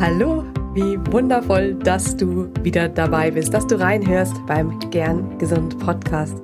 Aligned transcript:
Hallo, 0.00 0.44
wie 0.72 0.98
wundervoll, 1.12 1.74
dass 1.74 2.16
du 2.16 2.48
wieder 2.62 2.88
dabei 2.88 3.30
bist, 3.30 3.52
dass 3.52 3.66
du 3.66 3.78
reinhörst 3.78 4.34
beim 4.46 4.78
Gern 4.88 5.36
Gesund 5.36 5.78
Podcast. 5.78 6.36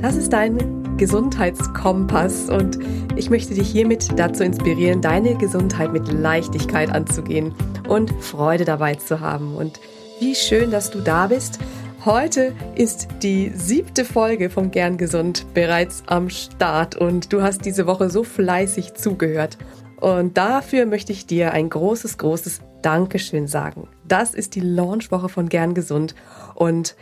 Das 0.00 0.16
ist 0.16 0.32
dein 0.32 0.96
Gesundheitskompass 0.96 2.48
und 2.48 2.78
ich 3.14 3.28
möchte 3.28 3.52
dich 3.52 3.68
hiermit 3.68 4.18
dazu 4.18 4.42
inspirieren, 4.42 5.02
deine 5.02 5.36
Gesundheit 5.36 5.92
mit 5.92 6.10
Leichtigkeit 6.10 6.88
anzugehen 6.88 7.54
und 7.88 8.10
Freude 8.22 8.64
dabei 8.64 8.94
zu 8.94 9.20
haben. 9.20 9.54
Und 9.54 9.80
wie 10.18 10.34
schön, 10.34 10.70
dass 10.70 10.90
du 10.90 11.00
da 11.00 11.26
bist. 11.26 11.58
Heute 12.06 12.54
ist 12.74 13.08
die 13.22 13.52
siebte 13.54 14.06
Folge 14.06 14.48
von 14.48 14.70
Gern 14.70 14.96
Gesund 14.96 15.44
bereits 15.52 16.04
am 16.06 16.30
Start 16.30 16.96
und 16.96 17.34
du 17.34 17.42
hast 17.42 17.66
diese 17.66 17.86
Woche 17.86 18.08
so 18.08 18.24
fleißig 18.24 18.94
zugehört. 18.94 19.58
Und 20.00 20.38
dafür 20.38 20.86
möchte 20.86 21.12
ich 21.12 21.26
dir 21.26 21.52
ein 21.52 21.68
großes, 21.68 22.16
großes 22.16 22.62
Dankeschön 22.84 23.46
sagen. 23.46 23.88
Das 24.06 24.34
ist 24.34 24.54
die 24.54 24.60
Launchwoche 24.60 25.30
von 25.30 25.48
Gern 25.48 25.72
Gesund 25.72 26.14
und 26.54 26.96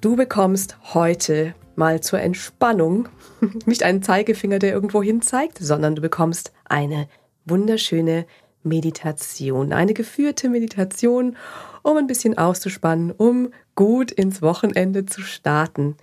du 0.00 0.16
bekommst 0.16 0.78
heute 0.94 1.54
mal 1.74 2.00
zur 2.00 2.20
Entspannung 2.20 3.10
nicht 3.66 3.82
einen 3.82 4.02
Zeigefinger, 4.02 4.58
der 4.58 4.72
irgendwo 4.72 5.02
hin 5.02 5.20
zeigt, 5.20 5.58
sondern 5.58 5.94
du 5.94 6.00
bekommst 6.00 6.52
eine 6.64 7.06
wunderschöne 7.44 8.24
Meditation, 8.62 9.74
eine 9.74 9.92
geführte 9.92 10.48
Meditation, 10.48 11.36
um 11.82 11.98
ein 11.98 12.06
bisschen 12.06 12.38
auszuspannen, 12.38 13.12
um 13.12 13.50
gut 13.74 14.10
ins 14.10 14.40
Wochenende 14.40 15.04
zu 15.04 15.20
starten. 15.20 15.96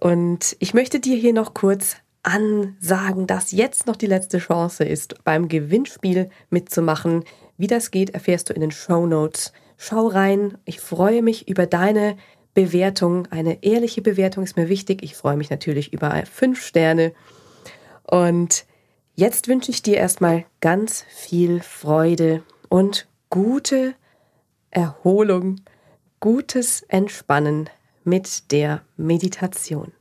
Und 0.00 0.56
ich 0.58 0.74
möchte 0.74 0.98
dir 0.98 1.16
hier 1.16 1.32
noch 1.32 1.54
kurz 1.54 1.96
ansagen, 2.24 3.26
dass 3.26 3.52
jetzt 3.52 3.86
noch 3.86 3.96
die 3.96 4.06
letzte 4.06 4.38
Chance 4.38 4.84
ist, 4.84 5.22
beim 5.24 5.46
Gewinnspiel 5.46 6.30
mitzumachen. 6.50 7.24
Wie 7.56 7.66
das 7.66 7.90
geht, 7.90 8.10
erfährst 8.10 8.50
du 8.50 8.54
in 8.54 8.60
den 8.60 8.70
Show 8.70 9.06
Notes. 9.06 9.52
Schau 9.76 10.06
rein. 10.06 10.58
Ich 10.64 10.80
freue 10.80 11.22
mich 11.22 11.48
über 11.48 11.66
deine 11.66 12.16
Bewertung. 12.54 13.26
Eine 13.30 13.62
ehrliche 13.62 14.02
Bewertung 14.02 14.44
ist 14.44 14.56
mir 14.56 14.68
wichtig. 14.68 15.02
Ich 15.02 15.14
freue 15.14 15.36
mich 15.36 15.50
natürlich 15.50 15.92
über 15.92 16.24
fünf 16.26 16.64
Sterne. 16.64 17.12
Und 18.02 18.64
jetzt 19.14 19.48
wünsche 19.48 19.70
ich 19.70 19.82
dir 19.82 19.96
erstmal 19.96 20.44
ganz 20.60 21.04
viel 21.08 21.60
Freude 21.60 22.42
und 22.68 23.08
gute 23.30 23.94
Erholung, 24.70 25.60
gutes 26.20 26.82
Entspannen 26.82 27.70
mit 28.04 28.50
der 28.52 28.82
Meditation. 28.96 29.92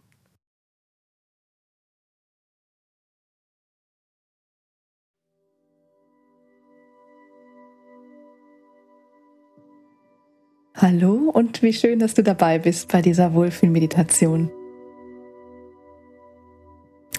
Hallo 10.84 11.32
und 11.32 11.62
wie 11.62 11.72
schön, 11.72 12.00
dass 12.00 12.14
du 12.14 12.24
dabei 12.24 12.60
bist 12.60 12.92
bei 12.92 13.02
dieser 13.02 13.34
Wohlfühlmeditation. 13.34 14.52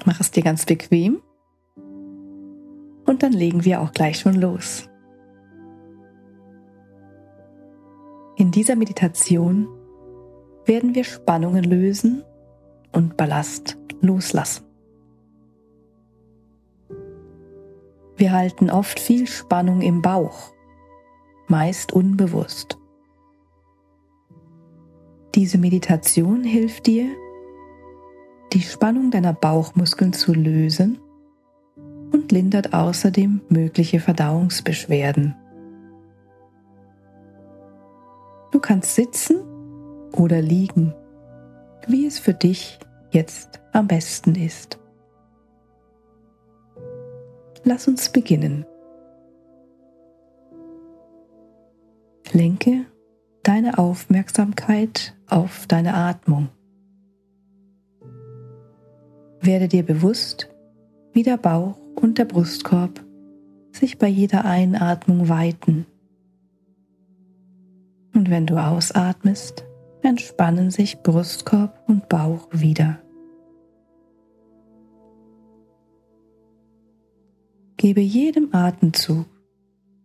Mach 0.05 0.21
es 0.21 0.31
dir 0.31 0.43
ganz 0.43 0.67
bequem 0.67 1.23
und 3.06 3.23
dann 3.23 3.33
legen 3.33 3.65
wir 3.65 3.81
auch 3.81 3.93
gleich 3.93 4.19
schon 4.19 4.34
los. 4.34 4.91
In 8.37 8.51
dieser 8.51 8.77
Meditation 8.77 9.67
werden 10.67 10.95
wir 10.95 11.05
Spannungen 11.05 11.65
lösen 11.65 12.23
und 12.93 13.17
Ballast 13.17 13.78
loslassen. 14.03 14.67
Wir 18.19 18.33
halten 18.33 18.69
oft 18.69 19.01
viel 19.01 19.27
Spannung 19.27 19.81
im 19.81 20.03
Bauch, 20.03 20.53
meist 21.49 21.95
unbewusst. 21.95 22.78
Diese 25.35 25.59
Meditation 25.59 26.45
hilft 26.45 26.87
dir, 26.87 27.09
die 28.53 28.61
Spannung 28.61 29.11
deiner 29.11 29.33
Bauchmuskeln 29.33 30.12
zu 30.12 30.33
lösen 30.33 31.00
und 32.12 32.31
lindert 32.31 32.72
außerdem 32.72 33.41
mögliche 33.49 33.99
Verdauungsbeschwerden. 33.99 35.34
Du 38.53 38.61
kannst 38.61 38.94
sitzen 38.94 39.43
oder 40.12 40.41
liegen, 40.41 40.94
wie 41.89 42.06
es 42.06 42.21
für 42.21 42.34
dich 42.34 42.78
jetzt 43.11 43.61
am 43.73 43.89
besten 43.89 44.37
ist. 44.37 44.78
Lass 47.65 47.89
uns 47.89 48.09
beginnen. 48.09 48.65
Lenke 52.31 52.87
deine 53.43 53.78
Aufmerksamkeit 53.78 55.15
auf 55.34 55.67
deine 55.67 55.95
Atmung. 55.95 56.49
Werde 59.41 59.69
dir 59.69 59.83
bewusst, 59.83 60.49
wie 61.12 61.25
der 61.25 61.37
Bauch 61.37 61.77
und 61.97 62.19
der 62.19 62.25
Brustkorb 62.25 63.05
sich 63.73 63.99
bei 63.99 64.06
jeder 64.06 64.44
Einatmung 64.44 65.28
weiten. 65.28 65.87
Und 68.15 68.31
wenn 68.31 68.47
du 68.47 68.56
ausatmest, 68.56 69.65
entspannen 70.03 70.71
sich 70.71 71.03
Brustkorb 71.03 71.83
und 71.89 72.09
Bauch 72.09 72.47
wieder. 72.53 73.00
Gebe 77.77 78.00
jedem 78.00 78.55
Atemzug 78.55 79.27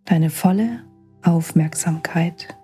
deine 0.05 0.31
volle 0.31 0.83
Aufmerksamkeit. 1.21 2.58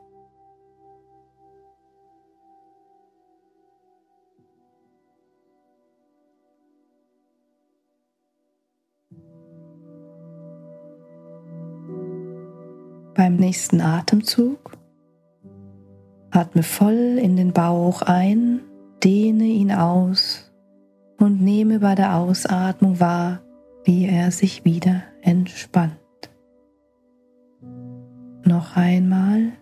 Beim 13.25 13.37
nächsten 13.37 13.81
Atemzug 13.81 14.77
atme 16.29 16.61
voll 16.61 17.17
in 17.17 17.35
den 17.35 17.53
Bauch 17.53 18.03
ein, 18.03 18.59
dehne 19.03 19.45
ihn 19.45 19.71
aus 19.71 20.51
und 21.17 21.41
nehme 21.41 21.79
bei 21.79 21.95
der 21.95 22.17
Ausatmung 22.17 22.99
wahr, 22.99 23.39
wie 23.83 24.05
er 24.05 24.29
sich 24.29 24.63
wieder 24.63 25.01
entspannt. 25.23 25.97
Noch 28.43 28.75
einmal. 28.75 29.53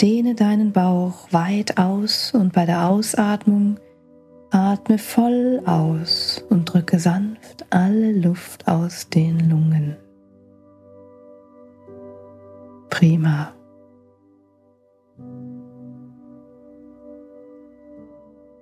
Dehne 0.00 0.36
deinen 0.36 0.70
Bauch 0.70 1.32
weit 1.32 1.78
aus 1.78 2.32
und 2.32 2.52
bei 2.52 2.64
der 2.64 2.86
Ausatmung 2.86 3.80
atme 4.52 4.98
voll 4.98 5.62
aus 5.66 6.44
und 6.48 6.66
drücke 6.66 7.00
sanft 7.00 7.66
alle 7.70 8.12
Luft 8.12 8.68
aus 8.68 9.08
den 9.08 9.50
Lungen. 9.50 9.96
Prima. 13.00 13.54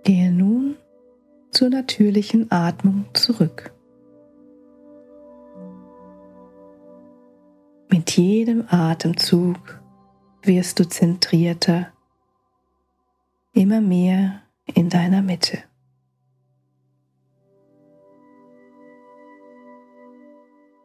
Gehe 0.04 0.30
nun 0.30 0.76
zur 1.50 1.70
natürlichen 1.70 2.52
Atmung 2.52 3.06
zurück. 3.14 3.74
Mit 7.90 8.16
jedem 8.16 8.64
Atemzug 8.68 9.82
wirst 10.42 10.78
du 10.78 10.88
zentrierter, 10.88 11.88
immer 13.54 13.80
mehr 13.80 14.42
in 14.72 14.88
deiner 14.88 15.20
Mitte. 15.20 15.64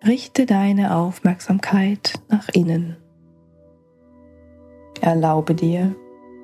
Richte 0.03 0.47
deine 0.47 0.95
Aufmerksamkeit 0.95 2.15
nach 2.29 2.49
innen. 2.49 3.02
Erlaube 5.03 5.53
dir, 5.53 5.93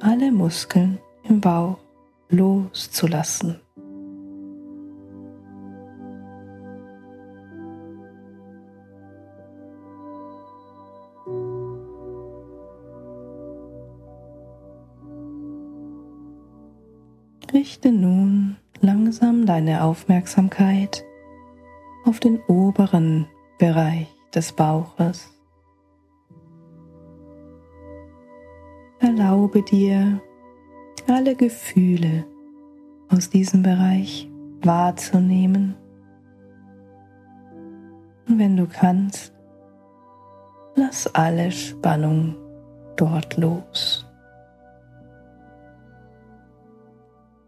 alle 0.02 0.34
Muskeln 0.34 1.00
im 1.24 1.40
Bauch 1.40 1.78
loszulassen. 2.28 3.62
Richte 17.54 17.94
nun 17.94 18.58
langsam 18.82 19.46
deine 19.46 19.86
Aufmerksamkeit 19.86 21.06
auf 22.04 22.20
den 22.20 22.42
oberen 22.50 23.26
Bereich 23.58 24.08
des 24.36 24.52
Bauches. 24.52 25.39
Erlaube 29.20 29.62
dir, 29.64 30.22
alle 31.10 31.36
Gefühle 31.36 32.24
aus 33.10 33.30
diesem 33.30 33.64
Bereich 33.64 34.30
wahrzunehmen. 34.62 35.76
Und 38.30 38.40
wenn 38.40 38.56
du 38.56 38.66
kannst, 38.66 39.34
lass 40.76 41.14
alle 41.16 41.52
Spannung 41.52 42.34
dort 42.96 43.36
los. 43.36 44.06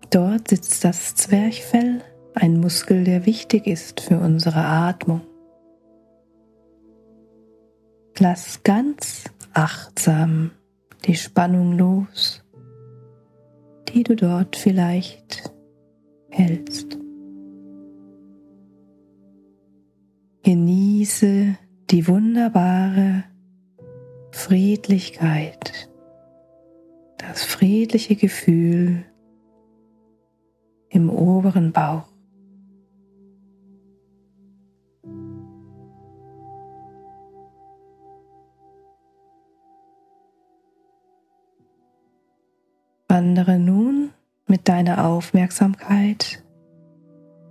Dort 0.09 0.49
sitzt 0.49 0.83
das 0.83 1.15
Zwerchfell, 1.15 2.01
ein 2.35 2.59
Muskel, 2.59 3.05
der 3.05 3.25
wichtig 3.25 3.65
ist 3.65 4.01
für 4.01 4.19
unsere 4.19 4.65
Atmung. 4.65 5.21
Lass 8.19 8.61
ganz 8.63 9.23
achtsam 9.53 10.51
die 11.05 11.15
Spannung 11.15 11.77
los, 11.77 12.43
die 13.89 14.03
du 14.03 14.15
dort 14.15 14.55
vielleicht 14.55 15.51
hältst. 16.29 16.97
Genieße 20.43 21.57
die 21.89 22.07
wunderbare 22.07 23.23
Friedlichkeit, 24.31 25.89
das 27.17 27.43
friedliche 27.43 28.15
Gefühl 28.15 29.03
im 30.89 31.09
oberen 31.09 31.71
Bauch. 31.71 32.10
Wandere 43.11 43.59
nun 43.59 44.11
mit 44.47 44.69
deiner 44.69 45.05
Aufmerksamkeit 45.05 46.41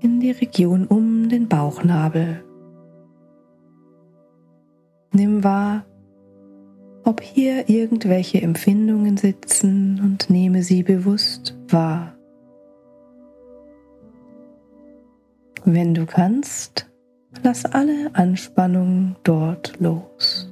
in 0.00 0.18
die 0.18 0.30
Region 0.30 0.86
um 0.86 1.28
den 1.28 1.48
Bauchnabel. 1.48 2.42
Nimm 5.12 5.44
wahr, 5.44 5.84
ob 7.04 7.20
hier 7.20 7.68
irgendwelche 7.68 8.40
Empfindungen 8.40 9.18
sitzen 9.18 10.00
und 10.02 10.30
nehme 10.30 10.62
sie 10.62 10.82
bewusst 10.82 11.54
wahr. 11.68 12.14
Wenn 15.66 15.92
du 15.92 16.06
kannst, 16.06 16.90
lass 17.42 17.66
alle 17.66 18.14
Anspannung 18.14 19.16
dort 19.24 19.78
los. 19.78 20.50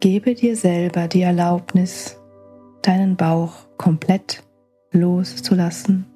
Gebe 0.00 0.34
dir 0.34 0.56
selber 0.56 1.08
die 1.08 1.22
Erlaubnis, 1.22 2.20
deinen 2.82 3.16
Bauch 3.16 3.66
komplett 3.78 4.42
loszulassen. 4.92 6.06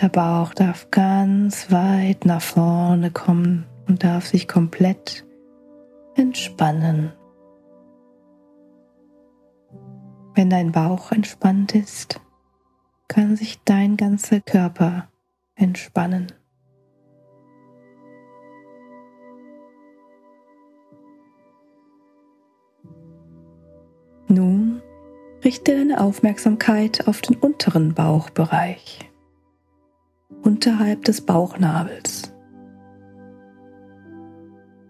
Der 0.00 0.08
Bauch 0.08 0.52
darf 0.52 0.90
ganz 0.90 1.70
weit 1.70 2.24
nach 2.24 2.42
vorne 2.42 3.10
kommen 3.12 3.64
und 3.86 4.02
darf 4.02 4.26
sich 4.26 4.48
komplett 4.48 5.24
entspannen. 6.16 7.12
Wenn 10.34 10.50
dein 10.50 10.72
Bauch 10.72 11.12
entspannt 11.12 11.74
ist, 11.74 12.20
kann 13.08 13.36
sich 13.36 13.60
dein 13.64 13.96
ganzer 13.96 14.40
Körper 14.40 15.08
entspannen. 15.54 16.32
Nun 24.28 24.82
richte 25.44 25.76
deine 25.76 26.00
Aufmerksamkeit 26.00 27.06
auf 27.06 27.20
den 27.20 27.36
unteren 27.36 27.94
Bauchbereich, 27.94 29.10
unterhalb 30.42 31.04
des 31.04 31.20
Bauchnabels. 31.20 32.32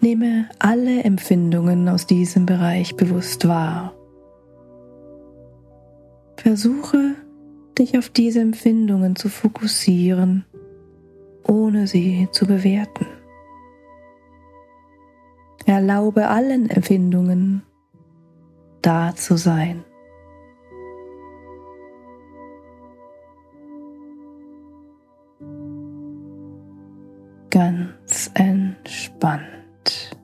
Nehme 0.00 0.49
alle 0.59 1.03
Empfindungen 1.05 1.88
aus 1.88 2.06
diesem 2.06 2.47
Bereich 2.47 2.97
bewusst 2.97 3.47
wahr. 3.47 3.93
Versuche, 6.37 7.17
dich 7.79 7.99
auf 7.99 8.09
diese 8.09 8.41
Empfindungen 8.41 9.17
zu 9.17 9.29
fokussieren, 9.29 10.44
ohne 11.47 11.87
sie 11.87 12.29
zu 12.32 12.47
bewerten. 12.47 13.06
Erlaube 15.67 16.29
allen 16.29 16.71
Empfindungen 16.71 17.62
da 18.87 19.12
zu 19.17 19.37
sein. 19.37 19.85
Ganz 27.50 28.31
entspannt. 28.35 30.17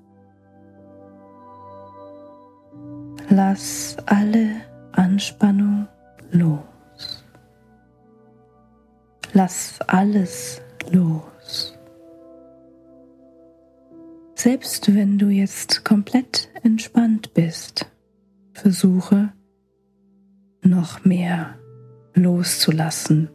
Lass 3.31 3.97
alle 4.06 4.61
Anspannung 4.93 5.88
los. 6.31 7.25
Lass 9.32 9.81
alles 9.88 10.62
los. 10.91 11.76
Selbst 14.35 14.94
wenn 14.94 15.19
du 15.19 15.31
jetzt 15.31 15.85
komplett 15.85 16.49
entspannt 16.62 17.32
bist, 17.35 17.92
versuche 18.62 19.32
noch 20.62 21.05
mehr 21.05 21.59
loszulassen. 22.14 23.29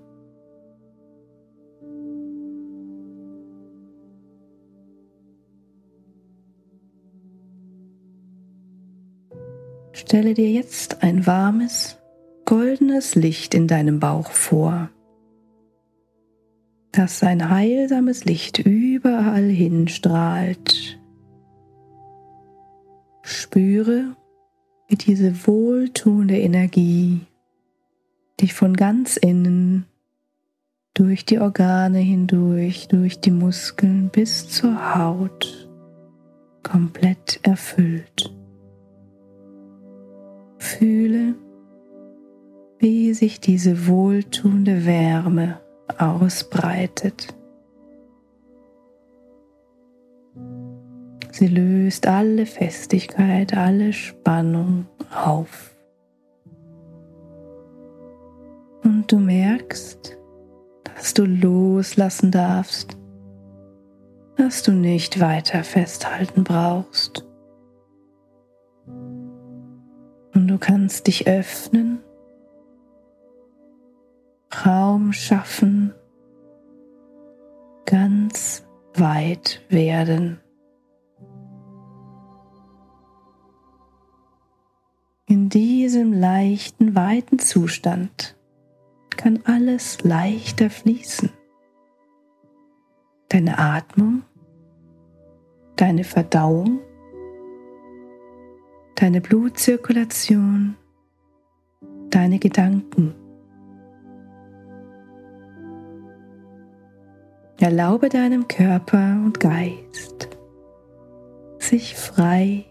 Stelle 9.91 10.33
dir 10.33 10.49
jetzt 10.49 11.03
ein 11.03 11.27
warmes, 11.27 11.97
goldenes 12.45 13.15
Licht 13.15 13.53
in 13.53 13.67
deinem 13.67 13.99
Bauch 13.99 14.31
vor, 14.31 14.89
das 16.93 17.21
ein 17.21 17.49
heilsames 17.49 18.23
Licht 18.23 18.59
überall 18.59 19.49
hinstrahlt. 19.49 20.97
Spüre, 23.23 24.15
wie 24.87 24.95
diese 24.95 25.47
wohltuende 25.47 26.37
Energie 26.37 27.21
dich 28.39 28.53
von 28.53 28.75
ganz 28.75 29.17
innen 29.17 29.85
durch 30.93 31.25
die 31.25 31.39
Organe 31.39 31.99
hindurch, 31.99 32.87
durch 32.87 33.19
die 33.19 33.31
Muskeln 33.31 34.09
bis 34.09 34.49
zur 34.49 34.95
Haut 34.95 35.69
komplett 36.63 37.39
erfüllt. 37.43 38.33
Fühle, 40.57 41.35
wie 42.79 43.13
sich 43.13 43.39
diese 43.39 43.87
wohltuende 43.87 44.85
Wärme 44.85 45.59
ausbreitet. 45.97 47.35
Sie 51.37 51.45
löst 51.45 52.07
alle 52.07 52.47
Festigkeit, 52.47 53.55
alle 53.55 53.93
Spannung 53.93 54.87
auf. 55.13 55.77
Und 58.83 59.11
du 59.11 59.19
merkst, 59.19 60.17
dass 60.83 61.13
du 61.13 61.25
loslassen 61.25 62.31
darfst, 62.31 62.97
dass 64.35 64.63
du 64.63 64.71
nicht 64.71 65.19
weiter 65.19 65.63
festhalten 65.63 66.43
brauchst. 66.43 67.23
Und 68.87 70.47
du 70.47 70.57
kannst 70.57 71.05
dich 71.05 71.27
öffnen, 71.27 71.99
Raum 74.65 75.13
schaffen, 75.13 75.93
ganz 77.85 78.65
weit 78.95 79.61
werden. 79.69 80.39
Diesem 85.97 86.13
leichten, 86.13 86.95
weiten 86.95 87.39
Zustand 87.39 88.35
kann 89.17 89.39
alles 89.45 90.03
leichter 90.03 90.69
fließen. 90.69 91.31
Deine 93.29 93.57
Atmung, 93.57 94.21
deine 95.75 96.03
Verdauung, 96.03 96.81
deine 98.93 99.21
Blutzirkulation, 99.21 100.75
deine 102.11 102.37
Gedanken. 102.37 103.15
Erlaube 107.59 108.09
deinem 108.09 108.47
Körper 108.47 109.19
und 109.25 109.39
Geist, 109.39 110.29
sich 111.57 111.95
frei 111.95 112.65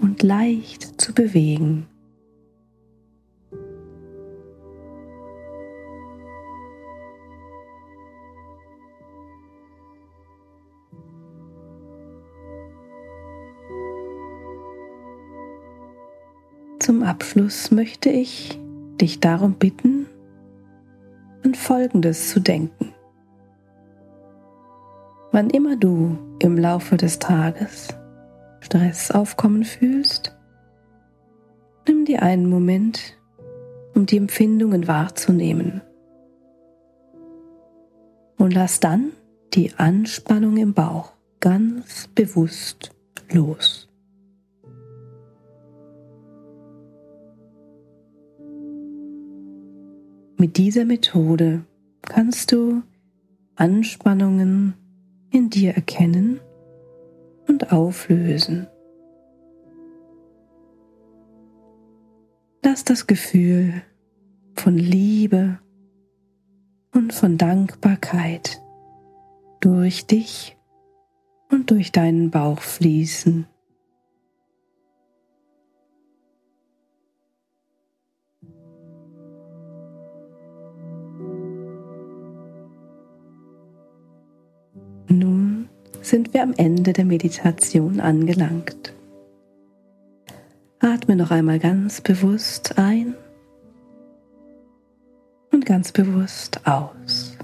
und 0.00 0.22
leicht 0.22 1.00
zu 1.00 1.12
bewegen. 1.12 1.88
Zum 16.84 17.02
Abschluss 17.02 17.70
möchte 17.70 18.10
ich 18.10 18.60
dich 19.00 19.18
darum 19.18 19.54
bitten, 19.54 20.04
an 21.42 21.54
Folgendes 21.54 22.28
zu 22.28 22.40
denken. 22.40 22.92
Wann 25.32 25.48
immer 25.48 25.76
du 25.76 26.18
im 26.40 26.58
Laufe 26.58 26.98
des 26.98 27.18
Tages 27.18 27.88
Stress 28.60 29.10
aufkommen 29.10 29.64
fühlst, 29.64 30.36
nimm 31.88 32.04
dir 32.04 32.22
einen 32.22 32.50
Moment, 32.50 33.16
um 33.94 34.04
die 34.04 34.18
Empfindungen 34.18 34.86
wahrzunehmen. 34.86 35.80
Und 38.36 38.52
lass 38.52 38.78
dann 38.80 39.12
die 39.54 39.72
Anspannung 39.78 40.58
im 40.58 40.74
Bauch 40.74 41.12
ganz 41.40 42.10
bewusst 42.14 42.90
los. 43.32 43.88
Mit 50.36 50.56
dieser 50.56 50.84
Methode 50.84 51.64
kannst 52.02 52.52
du 52.52 52.82
Anspannungen 53.54 54.74
in 55.30 55.48
dir 55.48 55.74
erkennen 55.74 56.40
und 57.46 57.72
auflösen. 57.72 58.66
Lass 62.62 62.84
das 62.84 63.06
Gefühl 63.06 63.82
von 64.56 64.76
Liebe 64.76 65.60
und 66.92 67.12
von 67.12 67.38
Dankbarkeit 67.38 68.60
durch 69.60 70.06
dich 70.06 70.56
und 71.50 71.70
durch 71.70 71.92
deinen 71.92 72.30
Bauch 72.30 72.60
fließen. 72.60 73.46
Sind 86.04 86.34
wir 86.34 86.42
am 86.42 86.54
Ende 86.56 86.92
der 86.92 87.04
Meditation 87.04 88.00
angelangt. 88.00 88.92
Atme 90.80 91.16
noch 91.16 91.30
einmal 91.30 91.58
ganz 91.58 92.00
bewusst 92.00 92.78
ein 92.78 93.14
und 95.50 95.64
ganz 95.64 95.92
bewusst 95.92 96.66
aus. 96.66 97.36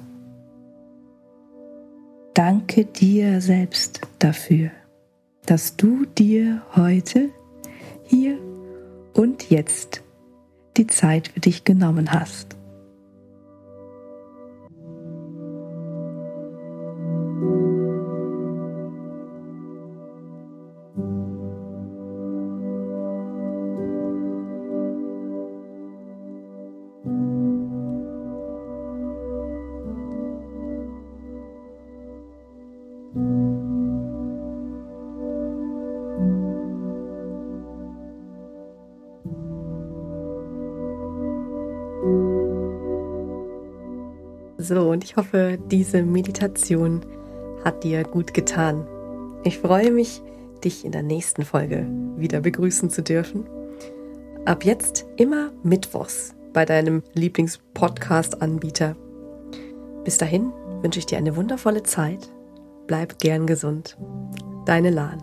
Danke 2.35 2.85
dir 2.85 3.41
selbst 3.41 4.03
dafür, 4.19 4.71
dass 5.47 5.77
du 5.77 6.05
dir 6.05 6.63
heute, 6.77 7.31
hier 8.05 8.39
und 9.15 9.51
jetzt 9.51 10.03
die 10.77 10.87
Zeit 10.87 11.29
für 11.29 11.41
dich 11.41 11.65
genommen 11.65 12.13
hast. 12.13 12.60
So, 44.61 44.91
und 44.91 45.05
ich 45.05 45.17
hoffe, 45.17 45.59
diese 45.71 46.03
Meditation 46.03 47.01
hat 47.65 47.83
dir 47.83 48.05
gut 48.05 48.35
getan. 48.35 48.87
Ich 49.43 49.59
freue 49.59 49.91
mich, 49.91 50.21
dich 50.63 50.85
in 50.85 50.93
der 50.93 51.03
nächsten 51.03 51.47
Folge 51.47 51.87
wieder 52.17 52.41
begrüßen 52.41 52.91
zu 52.91 53.03
dürfen. 53.03 53.49
Ab 54.45 54.65
jetzt 54.65 55.07
immer 55.17 55.51
Mittwochs 55.63 56.35
bei 56.53 56.67
deinem 56.67 57.03
Lieblingspodcast-Anbieter. 57.15 58.97
Bis 60.05 60.19
dahin 60.19 60.53
wünsche 60.83 60.99
ich 60.99 61.07
dir 61.07 61.17
eine 61.17 61.37
wundervolle 61.37 61.83
Zeit. 61.83 62.29
Bleib 62.87 63.19
gern 63.19 63.47
gesund. 63.47 63.97
Deine 64.67 64.91
Lahn. 64.91 65.23